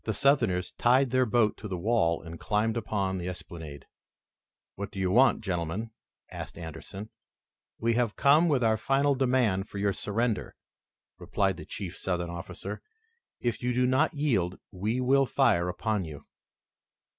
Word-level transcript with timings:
The 0.03 0.15
Southerners 0.15 0.71
tied 0.79 1.11
their 1.11 1.27
boat 1.27 1.57
to 1.57 1.67
the 1.67 1.77
wall 1.77 2.23
and 2.23 2.39
climbed 2.39 2.75
upon 2.75 3.19
the 3.19 3.27
esplanade. 3.29 3.85
"What 4.73 4.89
do 4.89 4.97
you 4.99 5.11
want, 5.11 5.41
gentlemen?" 5.43 5.91
asked 6.31 6.57
Anderson. 6.57 7.11
"We 7.77 7.93
have 7.93 8.15
come 8.15 8.47
with 8.47 8.63
our 8.63 8.77
final 8.77 9.13
demand 9.13 9.69
for 9.69 9.77
your 9.77 9.93
surrender," 9.93 10.55
replied 11.19 11.57
the 11.57 11.65
chief 11.65 11.95
Southern 11.95 12.31
officer. 12.31 12.81
"If 13.41 13.61
you 13.61 13.75
do 13.75 13.85
not 13.85 14.15
yield 14.15 14.57
we 14.71 14.99
fire 15.27 15.69
upon 15.69 16.03
you." 16.05 16.25